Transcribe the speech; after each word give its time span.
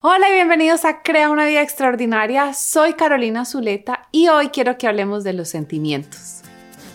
Hola 0.00 0.30
y 0.30 0.32
bienvenidos 0.34 0.84
a 0.84 1.02
Crea 1.02 1.28
una 1.28 1.44
vida 1.44 1.60
extraordinaria. 1.60 2.54
Soy 2.54 2.92
Carolina 2.92 3.44
Zuleta 3.44 4.06
y 4.12 4.28
hoy 4.28 4.50
quiero 4.50 4.78
que 4.78 4.86
hablemos 4.86 5.24
de 5.24 5.32
los 5.32 5.48
sentimientos. 5.48 6.42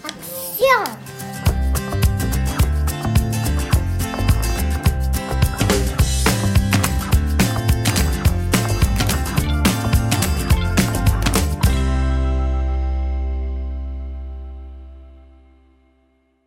¡Acción! 0.05 0.85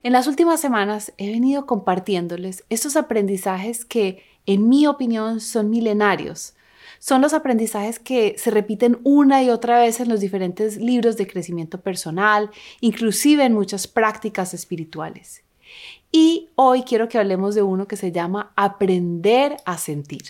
En 0.02 0.12
las 0.12 0.26
últimas 0.26 0.60
semanas 0.60 1.12
he 1.18 1.30
venido 1.30 1.66
compartiéndoles 1.66 2.64
estos 2.70 2.96
aprendizajes 2.96 3.84
que 3.84 4.22
en 4.46 4.68
mi 4.68 4.86
opinión, 4.86 5.40
son 5.40 5.70
milenarios. 5.70 6.54
Son 6.98 7.20
los 7.20 7.34
aprendizajes 7.34 7.98
que 7.98 8.36
se 8.38 8.50
repiten 8.50 8.98
una 9.04 9.42
y 9.42 9.50
otra 9.50 9.78
vez 9.78 10.00
en 10.00 10.08
los 10.08 10.20
diferentes 10.20 10.78
libros 10.78 11.16
de 11.16 11.26
crecimiento 11.26 11.80
personal, 11.80 12.50
inclusive 12.80 13.44
en 13.44 13.52
muchas 13.52 13.86
prácticas 13.86 14.54
espirituales. 14.54 15.42
Y 16.10 16.48
hoy 16.54 16.82
quiero 16.82 17.08
que 17.08 17.18
hablemos 17.18 17.54
de 17.54 17.62
uno 17.62 17.86
que 17.86 17.96
se 17.96 18.12
llama 18.12 18.52
aprender 18.56 19.56
a 19.66 19.76
sentir. 19.76 20.22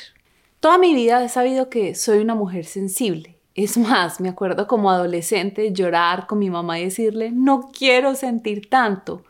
Toda 0.60 0.78
mi 0.78 0.94
vida 0.94 1.22
he 1.22 1.28
sabido 1.28 1.70
que 1.70 1.94
soy 1.94 2.18
una 2.18 2.34
mujer 2.34 2.64
sensible. 2.64 3.36
Es 3.54 3.78
más, 3.78 4.20
me 4.20 4.28
acuerdo 4.28 4.66
como 4.66 4.90
adolescente 4.90 5.72
llorar 5.72 6.26
con 6.26 6.38
mi 6.38 6.50
mamá 6.50 6.78
y 6.78 6.84
decirle, 6.84 7.30
no 7.30 7.70
quiero 7.70 8.14
sentir 8.14 8.68
tanto, 8.68 9.24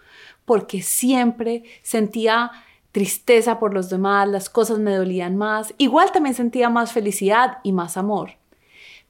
porque 0.45 0.83
siempre 0.83 1.65
sentía 1.83 2.51
tristeza 2.97 3.59
por 3.59 3.75
los 3.75 3.91
demás, 3.91 4.27
las 4.27 4.49
cosas 4.49 4.79
me 4.79 4.95
dolían 4.95 5.37
más. 5.37 5.75
Igual 5.77 6.13
también 6.13 6.35
sentía 6.35 6.71
más 6.71 6.93
felicidad 6.93 7.59
y 7.63 7.73
más 7.73 7.99
amor. 7.99 8.31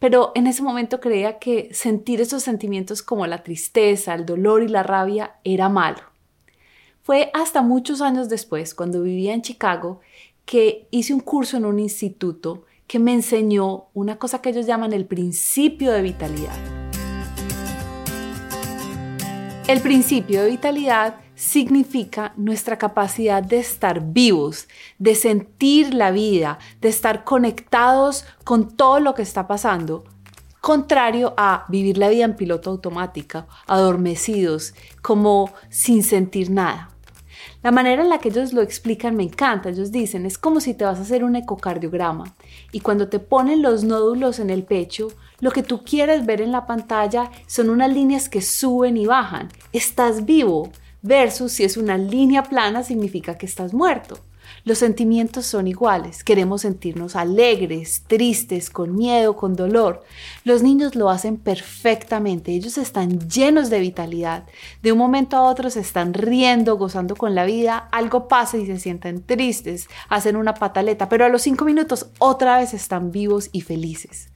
Pero 0.00 0.32
en 0.34 0.48
ese 0.48 0.64
momento 0.64 0.98
creía 0.98 1.38
que 1.38 1.72
sentir 1.72 2.20
esos 2.20 2.42
sentimientos 2.42 3.00
como 3.00 3.28
la 3.28 3.44
tristeza, 3.44 4.14
el 4.14 4.26
dolor 4.26 4.64
y 4.64 4.66
la 4.66 4.82
rabia 4.82 5.36
era 5.44 5.68
malo. 5.68 6.00
Fue 7.04 7.30
hasta 7.32 7.62
muchos 7.62 8.00
años 8.00 8.28
después, 8.28 8.74
cuando 8.74 9.04
vivía 9.04 9.34
en 9.34 9.42
Chicago, 9.42 10.00
que 10.44 10.88
hice 10.90 11.14
un 11.14 11.20
curso 11.20 11.56
en 11.56 11.64
un 11.64 11.78
instituto 11.78 12.64
que 12.88 12.98
me 12.98 13.14
enseñó 13.14 13.84
una 13.94 14.18
cosa 14.18 14.42
que 14.42 14.48
ellos 14.48 14.66
llaman 14.66 14.94
el 14.94 15.06
principio 15.06 15.92
de 15.92 16.02
vitalidad. 16.02 16.58
El 19.68 19.80
principio 19.80 20.42
de 20.42 20.50
vitalidad 20.50 21.20
significa 21.36 22.32
nuestra 22.36 22.78
capacidad 22.78 23.42
de 23.42 23.58
estar 23.58 24.00
vivos, 24.00 24.66
de 24.98 25.14
sentir 25.14 25.94
la 25.94 26.10
vida, 26.10 26.58
de 26.80 26.88
estar 26.88 27.22
conectados 27.22 28.24
con 28.42 28.76
todo 28.76 28.98
lo 28.98 29.14
que 29.14 29.22
está 29.22 29.46
pasando, 29.46 30.04
contrario 30.60 31.34
a 31.36 31.66
vivir 31.68 31.98
la 31.98 32.08
vida 32.08 32.24
en 32.24 32.34
piloto 32.34 32.70
automático, 32.70 33.46
adormecidos, 33.68 34.74
como 35.02 35.52
sin 35.68 36.02
sentir 36.02 36.50
nada. 36.50 36.90
La 37.62 37.70
manera 37.70 38.02
en 38.02 38.08
la 38.08 38.18
que 38.18 38.30
ellos 38.30 38.52
lo 38.52 38.62
explican 38.62 39.16
me 39.16 39.24
encanta. 39.24 39.68
Ellos 39.68 39.92
dicen, 39.92 40.24
es 40.24 40.38
como 40.38 40.60
si 40.60 40.74
te 40.74 40.84
vas 40.84 40.98
a 40.98 41.02
hacer 41.02 41.24
un 41.24 41.36
ecocardiograma 41.36 42.34
y 42.72 42.80
cuando 42.80 43.08
te 43.08 43.18
ponen 43.18 43.62
los 43.62 43.84
nódulos 43.84 44.38
en 44.38 44.50
el 44.50 44.64
pecho, 44.64 45.08
lo 45.40 45.50
que 45.50 45.62
tú 45.62 45.82
quieres 45.84 46.24
ver 46.24 46.40
en 46.40 46.52
la 46.52 46.66
pantalla 46.66 47.30
son 47.46 47.70
unas 47.70 47.92
líneas 47.92 48.28
que 48.28 48.40
suben 48.40 48.96
y 48.96 49.06
bajan. 49.06 49.48
Estás 49.72 50.24
vivo, 50.24 50.70
versus 51.02 51.52
si 51.52 51.64
es 51.64 51.76
una 51.76 51.98
línea 51.98 52.42
plana 52.42 52.82
significa 52.82 53.38
que 53.38 53.46
estás 53.46 53.74
muerto. 53.74 54.18
Los 54.64 54.78
sentimientos 54.78 55.46
son 55.46 55.66
iguales. 55.66 56.24
Queremos 56.24 56.62
sentirnos 56.62 57.16
alegres, 57.16 58.02
tristes, 58.06 58.70
con 58.70 58.96
miedo, 58.96 59.36
con 59.36 59.54
dolor. 59.54 60.04
Los 60.44 60.62
niños 60.62 60.94
lo 60.94 61.10
hacen 61.10 61.36
perfectamente. 61.36 62.52
Ellos 62.52 62.78
están 62.78 63.28
llenos 63.28 63.70
de 63.70 63.80
vitalidad. 63.80 64.44
De 64.82 64.92
un 64.92 64.98
momento 64.98 65.36
a 65.36 65.42
otro 65.42 65.70
se 65.70 65.80
están 65.80 66.14
riendo, 66.14 66.76
gozando 66.76 67.16
con 67.16 67.34
la 67.34 67.44
vida. 67.44 67.88
Algo 67.92 68.28
pasa 68.28 68.56
y 68.56 68.66
se 68.66 68.78
sienten 68.78 69.22
tristes, 69.22 69.88
hacen 70.08 70.36
una 70.36 70.54
pataleta, 70.54 71.08
pero 71.08 71.24
a 71.24 71.28
los 71.28 71.42
cinco 71.42 71.64
minutos 71.64 72.06
otra 72.18 72.58
vez 72.58 72.74
están 72.74 73.12
vivos 73.12 73.50
y 73.52 73.60
felices. 73.60 74.30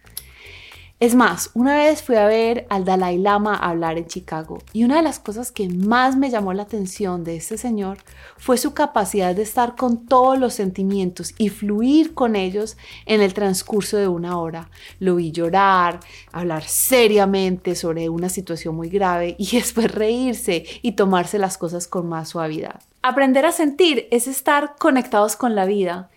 Es 1.00 1.14
más, 1.14 1.48
una 1.54 1.78
vez 1.78 2.02
fui 2.02 2.16
a 2.16 2.26
ver 2.26 2.66
al 2.68 2.84
Dalai 2.84 3.16
Lama 3.16 3.56
hablar 3.56 3.96
en 3.96 4.06
Chicago 4.06 4.58
y 4.74 4.84
una 4.84 4.96
de 4.96 5.02
las 5.02 5.18
cosas 5.18 5.50
que 5.50 5.66
más 5.66 6.14
me 6.14 6.28
llamó 6.28 6.52
la 6.52 6.64
atención 6.64 7.24
de 7.24 7.36
este 7.36 7.56
señor 7.56 7.96
fue 8.36 8.58
su 8.58 8.74
capacidad 8.74 9.34
de 9.34 9.40
estar 9.40 9.76
con 9.76 10.04
todos 10.04 10.38
los 10.38 10.52
sentimientos 10.52 11.32
y 11.38 11.48
fluir 11.48 12.12
con 12.12 12.36
ellos 12.36 12.76
en 13.06 13.22
el 13.22 13.32
transcurso 13.32 13.96
de 13.96 14.08
una 14.08 14.38
hora. 14.38 14.68
Lo 14.98 15.16
vi 15.16 15.32
llorar, 15.32 16.00
hablar 16.32 16.64
seriamente 16.64 17.76
sobre 17.76 18.10
una 18.10 18.28
situación 18.28 18.74
muy 18.74 18.90
grave 18.90 19.36
y 19.38 19.50
después 19.56 19.90
reírse 19.90 20.66
y 20.82 20.92
tomarse 20.92 21.38
las 21.38 21.56
cosas 21.56 21.88
con 21.88 22.10
más 22.10 22.28
suavidad. 22.28 22.78
Aprender 23.00 23.46
a 23.46 23.52
sentir 23.52 24.06
es 24.10 24.26
estar 24.26 24.74
conectados 24.78 25.36
con 25.36 25.54
la 25.54 25.64
vida, 25.64 26.10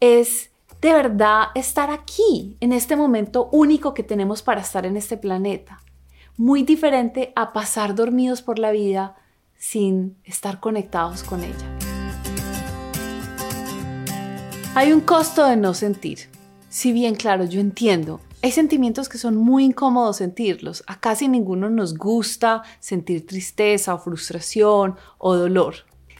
es 0.00 0.50
de 0.80 0.92
verdad 0.92 1.48
estar 1.54 1.90
aquí, 1.90 2.56
en 2.60 2.72
este 2.72 2.96
momento 2.96 3.48
único 3.50 3.94
que 3.94 4.02
tenemos 4.02 4.42
para 4.42 4.60
estar 4.60 4.84
en 4.86 4.96
este 4.96 5.16
planeta. 5.16 5.80
Muy 6.36 6.62
diferente 6.62 7.32
a 7.34 7.52
pasar 7.52 7.94
dormidos 7.94 8.42
por 8.42 8.58
la 8.58 8.70
vida 8.70 9.16
sin 9.56 10.16
estar 10.24 10.60
conectados 10.60 11.22
con 11.22 11.42
ella. 11.42 11.78
Hay 14.74 14.92
un 14.92 15.00
costo 15.00 15.46
de 15.46 15.56
no 15.56 15.72
sentir. 15.72 16.28
Si 16.68 16.92
bien, 16.92 17.14
claro, 17.14 17.44
yo 17.44 17.60
entiendo, 17.60 18.20
hay 18.42 18.52
sentimientos 18.52 19.08
que 19.08 19.16
son 19.16 19.36
muy 19.36 19.64
incómodos 19.64 20.18
sentirlos. 20.18 20.84
A 20.86 21.00
casi 21.00 21.26
ninguno 21.26 21.70
nos 21.70 21.94
gusta 21.96 22.62
sentir 22.80 23.26
tristeza 23.26 23.94
o 23.94 23.98
frustración 23.98 24.96
o 25.16 25.34
dolor. 25.34 25.76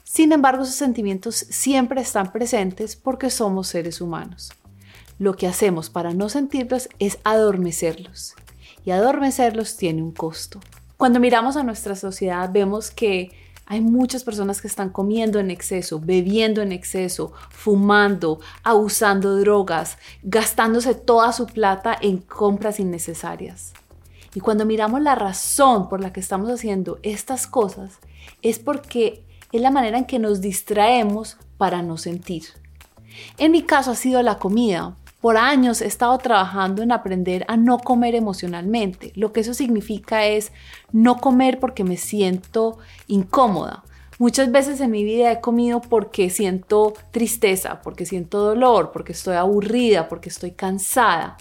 Sin 0.09 0.31
embargo, 0.31 0.63
esos 0.63 0.77
sentimientos 0.77 1.35
siempre 1.35 2.01
están 2.01 2.31
presentes 2.31 2.95
porque 2.95 3.29
somos 3.29 3.67
seres 3.67 4.01
humanos. 4.01 4.53
Lo 5.19 5.35
que 5.35 5.49
hacemos 5.49 5.91
para 5.91 6.15
no 6.15 6.29
sentirlos 6.29 6.89
es 7.01 7.19
adormecerlos. 7.25 8.37
Y 8.85 8.93
adormecerlos 8.93 9.77
tiene 9.77 10.03
un 10.03 10.13
costo. 10.13 10.61
Cuando 10.97 11.19
miramos 11.19 11.57
a 11.57 11.65
nuestra 11.65 11.97
sociedad 11.97 12.49
vemos 12.53 12.93
que 12.93 13.33
hay 13.67 13.81
muchas 13.81 14.23
personas 14.23 14.61
que 14.61 14.69
están 14.69 14.91
comiendo 14.91 15.41
en 15.41 15.51
exceso, 15.51 15.99
bebiendo 15.99 16.63
en 16.63 16.71
exceso, 16.71 17.33
fumando, 17.51 18.39
abusando 18.63 19.37
drogas, 19.37 19.99
gastándose 20.23 20.95
toda 20.95 21.33
su 21.33 21.47
plata 21.47 21.99
en 22.01 22.19
compras 22.19 22.79
innecesarias. 22.79 23.73
Y 24.37 24.41
cuando 24.41 24.67
miramos 24.67 25.03
la 25.03 25.17
razón 25.17 25.89
por 25.89 26.01
la 26.01 26.13
que 26.13 26.21
estamos 26.21 26.49
haciendo 26.49 27.01
estas 27.03 27.49
cosas, 27.49 27.99
es 28.41 28.61
porque 28.61 29.27
es 29.53 29.61
la 29.61 29.71
manera 29.71 29.99
en 29.99 30.05
que 30.05 30.19
nos 30.19 30.41
distraemos 30.41 31.37
para 31.59 31.83
no 31.83 31.97
sentir. 31.97 32.45
En 33.39 33.53
mi 33.53 33.63
caso 33.63 33.93
ha 33.93 33.95
sido 33.95 34.23
la 34.23 34.39
comida. 34.39 34.97
Por 35.21 35.39
años 35.39 35.81
he 35.81 35.87
estado 35.87 36.17
trabajando 36.19 36.83
en 36.83 36.93
aprender 36.93 37.45
a 37.49 37.57
no 37.57 37.79
comer 37.79 38.15
emocionalmente. 38.15 39.13
Lo 39.17 39.33
que 39.33 39.41
eso 39.41 39.55
significa 39.55 40.27
es 40.27 40.53
no 40.93 41.17
comer 41.19 41.59
porque 41.59 41.85
me 41.85 41.97
siento 41.97 42.79
incómoda. 43.07 43.83
Muchas 44.19 44.51
veces 44.51 44.81
en 44.81 44.91
mi 44.91 45.05
vida 45.05 45.31
he 45.31 45.41
comido 45.41 45.81
porque 45.81 46.31
siento 46.31 46.95
tristeza, 47.11 47.83
porque 47.83 48.07
siento 48.07 48.39
dolor, 48.39 48.91
porque 48.93 49.13
estoy 49.13 49.37
aburrida, 49.37 50.09
porque 50.09 50.31
estoy 50.31 50.53
cansada. 50.53 51.37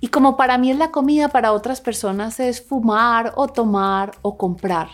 Y 0.00 0.08
como 0.08 0.36
para 0.36 0.58
mí 0.58 0.70
es 0.70 0.78
la 0.78 0.90
comida, 0.90 1.28
para 1.28 1.52
otras 1.52 1.80
personas 1.80 2.40
es 2.40 2.66
fumar 2.66 3.34
o 3.36 3.46
tomar 3.46 4.12
o 4.22 4.36
comprar. 4.36 4.88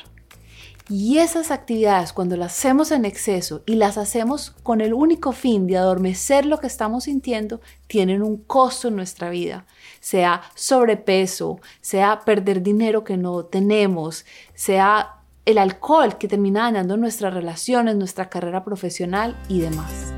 Y 0.88 1.18
esas 1.18 1.50
actividades, 1.50 2.12
cuando 2.12 2.36
las 2.36 2.56
hacemos 2.56 2.92
en 2.92 3.04
exceso 3.04 3.62
y 3.66 3.74
las 3.74 3.98
hacemos 3.98 4.52
con 4.62 4.80
el 4.80 4.94
único 4.94 5.32
fin 5.32 5.66
de 5.66 5.76
adormecer 5.76 6.46
lo 6.46 6.58
que 6.58 6.68
estamos 6.68 7.04
sintiendo, 7.04 7.60
tienen 7.88 8.22
un 8.22 8.36
costo 8.36 8.86
en 8.88 8.96
nuestra 8.96 9.28
vida. 9.28 9.66
Sea 9.98 10.42
sobrepeso, 10.54 11.60
sea 11.80 12.20
perder 12.20 12.62
dinero 12.62 13.02
que 13.02 13.16
no 13.16 13.44
tenemos, 13.46 14.24
sea 14.54 15.16
el 15.44 15.58
alcohol 15.58 16.18
que 16.18 16.28
termina 16.28 16.62
dañando 16.62 16.96
nuestras 16.96 17.34
relaciones, 17.34 17.96
nuestra 17.96 18.28
carrera 18.28 18.64
profesional 18.64 19.36
y 19.48 19.60
demás. 19.60 20.15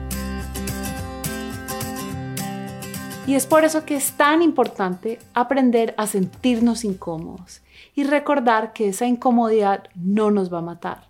Y 3.28 3.34
es 3.34 3.44
por 3.44 3.62
eso 3.62 3.84
que 3.84 3.94
es 3.94 4.12
tan 4.12 4.40
importante 4.40 5.18
aprender 5.34 5.92
a 5.98 6.06
sentirnos 6.06 6.82
incómodos 6.82 7.60
y 7.94 8.04
recordar 8.04 8.72
que 8.72 8.88
esa 8.88 9.04
incomodidad 9.04 9.84
no 9.94 10.30
nos 10.30 10.50
va 10.50 10.60
a 10.60 10.62
matar. 10.62 11.08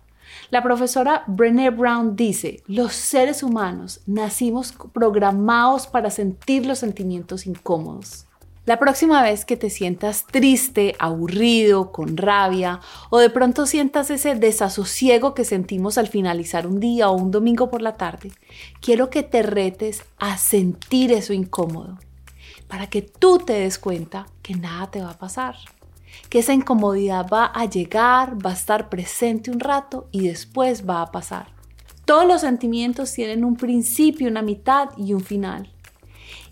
La 0.49 0.61
profesora 0.61 1.23
Brené 1.27 1.69
Brown 1.69 2.17
dice, 2.17 2.61
los 2.67 2.91
seres 2.91 3.41
humanos 3.41 4.01
nacimos 4.05 4.73
programados 4.91 5.87
para 5.87 6.09
sentir 6.09 6.65
los 6.65 6.79
sentimientos 6.79 7.47
incómodos. 7.47 8.25
La 8.65 8.79
próxima 8.79 9.23
vez 9.23 9.45
que 9.45 9.55
te 9.55 9.69
sientas 9.69 10.25
triste, 10.29 10.97
aburrido, 10.99 11.93
con 11.93 12.17
rabia 12.17 12.81
o 13.09 13.19
de 13.19 13.29
pronto 13.29 13.65
sientas 13.65 14.11
ese 14.11 14.35
desasosiego 14.35 15.33
que 15.33 15.45
sentimos 15.45 15.97
al 15.97 16.09
finalizar 16.09 16.67
un 16.67 16.81
día 16.81 17.09
o 17.09 17.15
un 17.15 17.31
domingo 17.31 17.69
por 17.69 17.81
la 17.81 17.93
tarde, 17.93 18.33
quiero 18.81 19.09
que 19.09 19.23
te 19.23 19.41
retes 19.41 20.03
a 20.17 20.37
sentir 20.37 21.13
eso 21.13 21.31
incómodo 21.31 21.97
para 22.69 22.87
que 22.87 23.01
tú 23.01 23.39
te 23.39 23.53
des 23.53 23.77
cuenta 23.77 24.27
que 24.41 24.55
nada 24.55 24.89
te 24.89 25.01
va 25.01 25.09
a 25.09 25.17
pasar, 25.17 25.55
que 26.29 26.39
esa 26.39 26.53
incomodidad 26.53 27.27
va 27.27 27.45
a 27.45 27.65
llegar, 27.65 28.37
va 28.43 28.51
a 28.51 28.53
estar 28.53 28.87
presente 28.87 29.51
un 29.51 29.59
rato 29.59 30.07
y 30.11 30.27
después 30.27 30.87
va 30.87 31.01
a 31.01 31.11
pasar. 31.11 31.47
Todos 32.05 32.25
los 32.25 32.41
sentimientos 32.41 33.11
tienen 33.11 33.43
un 33.43 33.57
principio, 33.57 34.29
una 34.29 34.41
mitad 34.41 34.89
y 34.97 35.13
un 35.13 35.21
final 35.21 35.69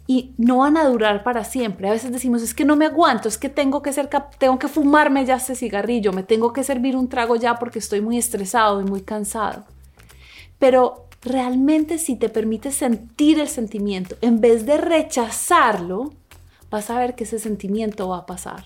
y 0.07 0.31
no 0.37 0.59
van 0.59 0.77
a 0.77 0.85
durar 0.85 1.23
para 1.23 1.43
siempre. 1.43 1.89
A 1.89 1.91
veces 1.91 2.11
decimos, 2.13 2.41
es 2.41 2.53
que 2.53 2.63
no 2.63 2.77
me 2.77 2.85
aguanto, 2.85 3.27
es 3.27 3.37
que 3.37 3.49
tengo 3.49 3.81
que 3.81 3.91
ser 3.91 4.09
tengo 4.39 4.57
que 4.57 4.69
fumarme 4.69 5.25
ya 5.25 5.35
ese 5.35 5.53
cigarrillo, 5.53 6.13
me 6.13 6.23
tengo 6.23 6.53
que 6.53 6.63
servir 6.63 6.95
un 6.95 7.09
trago 7.09 7.35
ya 7.35 7.59
porque 7.59 7.79
estoy 7.79 7.99
muy 7.99 8.17
estresado 8.17 8.81
y 8.81 8.85
muy 8.85 9.01
cansado. 9.01 9.65
Pero 10.57 11.06
realmente 11.27 11.97
si 11.97 12.15
te 12.15 12.29
permites 12.29 12.75
sentir 12.75 13.39
el 13.39 13.47
sentimiento, 13.47 14.15
en 14.21 14.41
vez 14.41 14.65
de 14.65 14.77
rechazarlo, 14.77 16.13
vas 16.69 16.89
a 16.89 16.97
ver 16.97 17.15
que 17.15 17.23
ese 17.23 17.39
sentimiento 17.39 18.09
va 18.09 18.19
a 18.19 18.25
pasar. 18.25 18.65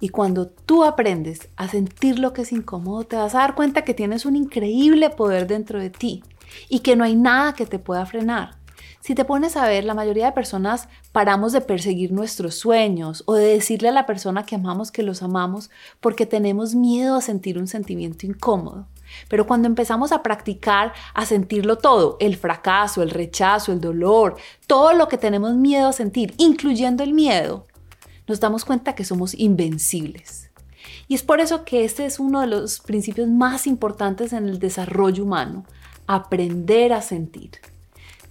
Y 0.00 0.10
cuando 0.10 0.48
tú 0.48 0.84
aprendes 0.84 1.48
a 1.56 1.68
sentir 1.68 2.18
lo 2.18 2.32
que 2.32 2.42
es 2.42 2.52
incómodo, 2.52 3.04
te 3.04 3.16
vas 3.16 3.34
a 3.34 3.38
dar 3.38 3.54
cuenta 3.54 3.82
que 3.82 3.94
tienes 3.94 4.26
un 4.26 4.36
increíble 4.36 5.10
poder 5.10 5.46
dentro 5.46 5.80
de 5.80 5.90
ti 5.90 6.22
y 6.68 6.80
que 6.80 6.96
no 6.96 7.04
hay 7.04 7.16
nada 7.16 7.54
que 7.54 7.66
te 7.66 7.78
pueda 7.78 8.04
frenar. 8.04 8.56
Si 9.00 9.14
te 9.14 9.24
pones 9.24 9.56
a 9.56 9.66
ver, 9.66 9.84
la 9.84 9.94
mayoría 9.94 10.26
de 10.26 10.32
personas 10.32 10.88
paramos 11.12 11.52
de 11.52 11.60
perseguir 11.60 12.10
nuestros 12.12 12.54
sueños 12.54 13.22
o 13.26 13.34
de 13.34 13.46
decirle 13.46 13.88
a 13.88 13.92
la 13.92 14.06
persona 14.06 14.46
que 14.46 14.54
amamos 14.54 14.90
que 14.90 15.02
los 15.02 15.22
amamos 15.22 15.70
porque 16.00 16.24
tenemos 16.24 16.74
miedo 16.74 17.14
a 17.14 17.20
sentir 17.20 17.58
un 17.58 17.66
sentimiento 17.66 18.24
incómodo. 18.24 18.86
Pero 19.28 19.46
cuando 19.46 19.68
empezamos 19.68 20.12
a 20.12 20.22
practicar, 20.22 20.92
a 21.14 21.26
sentirlo 21.26 21.78
todo, 21.78 22.16
el 22.20 22.36
fracaso, 22.36 23.02
el 23.02 23.10
rechazo, 23.10 23.72
el 23.72 23.80
dolor, 23.80 24.36
todo 24.66 24.92
lo 24.92 25.08
que 25.08 25.18
tenemos 25.18 25.54
miedo 25.54 25.88
a 25.88 25.92
sentir, 25.92 26.34
incluyendo 26.38 27.02
el 27.02 27.12
miedo, 27.12 27.66
nos 28.26 28.40
damos 28.40 28.64
cuenta 28.64 28.94
que 28.94 29.04
somos 29.04 29.34
invencibles. 29.34 30.50
Y 31.08 31.14
es 31.14 31.22
por 31.22 31.40
eso 31.40 31.64
que 31.64 31.84
este 31.84 32.06
es 32.06 32.18
uno 32.18 32.40
de 32.40 32.46
los 32.46 32.80
principios 32.80 33.28
más 33.28 33.66
importantes 33.66 34.32
en 34.32 34.48
el 34.48 34.58
desarrollo 34.58 35.24
humano, 35.24 35.64
aprender 36.06 36.92
a 36.92 37.02
sentir. 37.02 37.50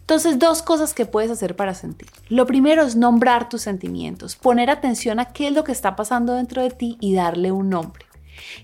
Entonces, 0.03 0.37
dos 0.37 0.61
cosas 0.61 0.93
que 0.93 1.05
puedes 1.05 1.31
hacer 1.31 1.55
para 1.55 1.73
sentir. 1.73 2.09
Lo 2.27 2.45
primero 2.45 2.83
es 2.83 2.95
nombrar 2.95 3.47
tus 3.47 3.61
sentimientos, 3.61 4.35
poner 4.35 4.69
atención 4.69 5.19
a 5.19 5.31
qué 5.31 5.47
es 5.47 5.53
lo 5.53 5.63
que 5.63 5.71
está 5.71 5.95
pasando 5.95 6.33
dentro 6.33 6.61
de 6.61 6.71
ti 6.71 6.97
y 6.99 7.13
darle 7.13 7.53
un 7.53 7.69
nombre. 7.69 8.02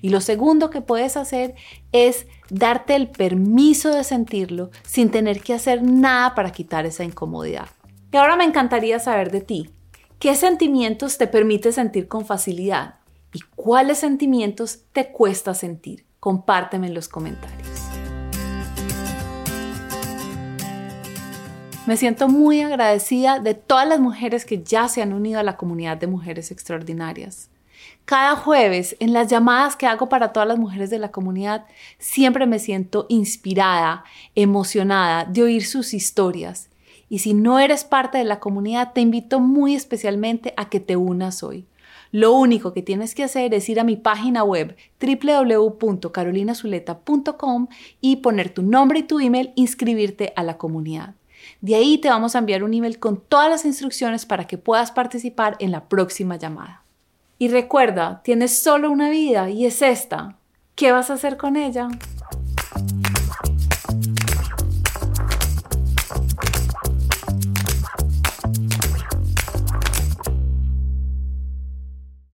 Y 0.01 0.09
lo 0.09 0.21
segundo 0.21 0.69
que 0.69 0.81
puedes 0.81 1.17
hacer 1.17 1.55
es 1.91 2.27
darte 2.49 2.95
el 2.95 3.09
permiso 3.09 3.93
de 3.93 4.03
sentirlo 4.03 4.71
sin 4.83 5.11
tener 5.11 5.41
que 5.41 5.53
hacer 5.53 5.83
nada 5.83 6.35
para 6.35 6.51
quitar 6.51 6.85
esa 6.85 7.03
incomodidad. 7.03 7.67
Y 8.11 8.17
ahora 8.17 8.35
me 8.35 8.43
encantaría 8.43 8.99
saber 8.99 9.31
de 9.31 9.41
ti. 9.41 9.69
¿Qué 10.19 10.35
sentimientos 10.35 11.17
te 11.17 11.27
permite 11.27 11.71
sentir 11.71 12.07
con 12.07 12.25
facilidad? 12.25 12.95
¿Y 13.33 13.39
cuáles 13.55 13.99
sentimientos 13.99 14.85
te 14.91 15.11
cuesta 15.11 15.53
sentir? 15.53 16.05
Compárteme 16.19 16.87
en 16.87 16.93
los 16.93 17.07
comentarios. 17.07 17.69
Me 21.89 21.97
siento 21.97 22.27
muy 22.27 22.61
agradecida 22.61 23.39
de 23.39 23.55
todas 23.55 23.87
las 23.87 23.99
mujeres 23.99 24.45
que 24.45 24.61
ya 24.61 24.87
se 24.87 25.01
han 25.01 25.13
unido 25.13 25.39
a 25.39 25.43
la 25.43 25.57
comunidad 25.57 25.97
de 25.97 26.05
mujeres 26.05 26.51
extraordinarias. 26.51 27.49
Cada 28.09 28.35
jueves, 28.35 28.97
en 28.99 29.13
las 29.13 29.27
llamadas 29.27 29.75
que 29.75 29.85
hago 29.85 30.09
para 30.09 30.33
todas 30.33 30.49
las 30.49 30.57
mujeres 30.57 30.89
de 30.89 30.97
la 30.97 31.11
comunidad, 31.11 31.67
siempre 31.99 32.47
me 32.47 32.57
siento 32.57 33.05
inspirada, 33.07 34.03
emocionada 34.33 35.25
de 35.25 35.43
oír 35.43 35.63
sus 35.63 35.93
historias. 35.93 36.71
Y 37.07 37.19
si 37.19 37.35
no 37.35 37.59
eres 37.59 37.83
parte 37.83 38.17
de 38.17 38.23
la 38.23 38.39
comunidad, 38.39 38.93
te 38.93 39.01
invito 39.01 39.39
muy 39.39 39.75
especialmente 39.75 40.55
a 40.57 40.69
que 40.69 40.79
te 40.79 40.95
unas 40.95 41.43
hoy. 41.43 41.67
Lo 42.11 42.33
único 42.33 42.73
que 42.73 42.81
tienes 42.81 43.13
que 43.13 43.23
hacer 43.23 43.53
es 43.53 43.69
ir 43.69 43.79
a 43.79 43.83
mi 43.83 43.95
página 43.95 44.43
web 44.43 44.75
www.carolinazuleta.com 44.99 47.67
y 48.01 48.15
poner 48.15 48.49
tu 48.49 48.63
nombre 48.63 49.01
y 49.01 49.03
tu 49.03 49.19
email, 49.19 49.51
inscribirte 49.53 50.33
a 50.35 50.41
la 50.41 50.57
comunidad. 50.57 51.13
De 51.61 51.75
ahí 51.75 51.99
te 51.99 52.09
vamos 52.09 52.35
a 52.35 52.39
enviar 52.39 52.63
un 52.63 52.73
email 52.73 52.97
con 52.97 53.21
todas 53.21 53.51
las 53.51 53.65
instrucciones 53.65 54.25
para 54.25 54.47
que 54.47 54.57
puedas 54.57 54.89
participar 54.89 55.57
en 55.59 55.69
la 55.69 55.87
próxima 55.87 56.37
llamada. 56.37 56.88
Y 57.41 57.47
recuerda, 57.47 58.21
tienes 58.21 58.61
solo 58.61 58.91
una 58.91 59.09
vida 59.09 59.49
y 59.49 59.65
es 59.65 59.81
esta. 59.81 60.35
¿Qué 60.75 60.91
vas 60.91 61.09
a 61.09 61.13
hacer 61.13 61.37
con 61.37 61.55
ella? 61.55 61.87